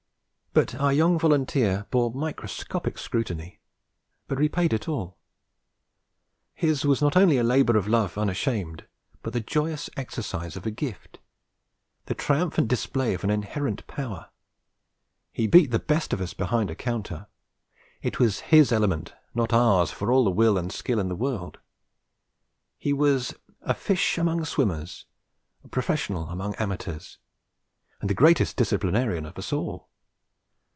But 0.53 0.75
our 0.75 0.91
young 0.91 1.17
volunteer 1.17 1.85
bore 1.91 2.13
microscopic 2.13 2.97
scrutiny, 2.97 3.61
but 4.27 4.37
repaid 4.37 4.73
it 4.73 4.89
all. 4.89 5.17
His 6.53 6.83
was 6.85 7.01
not 7.01 7.15
only 7.15 7.37
a 7.37 7.43
labour 7.43 7.77
of 7.77 7.87
love 7.87 8.17
unashamed, 8.17 8.85
but 9.23 9.31
the 9.31 9.39
joyous 9.39 9.89
exercise 9.95 10.57
of 10.57 10.65
a 10.65 10.69
gift, 10.69 11.19
the 12.07 12.13
triumphant 12.13 12.67
display 12.67 13.13
of 13.13 13.23
an 13.23 13.29
inherent 13.29 13.87
power. 13.87 14.29
He 15.31 15.47
beat 15.47 15.71
the 15.71 15.79
best 15.79 16.11
of 16.11 16.19
us 16.19 16.33
behind 16.33 16.69
a 16.69 16.75
counter. 16.75 17.27
It 18.01 18.19
was 18.19 18.41
his 18.41 18.73
element, 18.73 19.13
not 19.33 19.53
ours 19.53 19.89
for 19.89 20.11
all 20.11 20.25
the 20.25 20.31
will 20.31 20.57
and 20.57 20.69
skill 20.69 20.99
in 20.99 21.07
the 21.07 21.15
world; 21.15 21.59
he 22.77 22.91
was 22.91 23.33
a 23.61 23.73
fish 23.73 24.17
among 24.17 24.43
swimmers, 24.43 25.05
a 25.63 25.69
professional 25.69 26.27
among 26.27 26.55
amateurs, 26.55 27.19
and 28.01 28.09
the 28.09 28.13
greatest 28.13 28.57
disciplinarian 28.57 29.25
of 29.25 29.37
us 29.37 29.53
all. 29.53 29.87